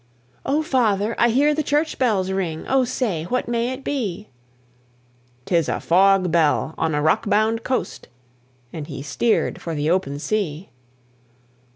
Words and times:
"O 0.47 0.63
father! 0.63 1.13
I 1.19 1.29
hear 1.29 1.53
the 1.53 1.61
church 1.61 1.99
bells 1.99 2.31
ring, 2.31 2.65
O 2.67 2.83
say, 2.85 3.25
what 3.25 3.47
may 3.47 3.69
it 3.69 3.83
be?" 3.83 4.29
"Tis 5.45 5.69
a 5.69 5.79
fog 5.79 6.31
bell 6.31 6.73
on 6.75 6.95
a 6.95 7.01
rock 7.03 7.29
bound 7.29 7.63
coast!" 7.63 8.07
And 8.73 8.87
he 8.87 9.03
steered 9.03 9.61
for 9.61 9.75
the 9.75 9.91
open 9.91 10.17
sea. 10.17 10.71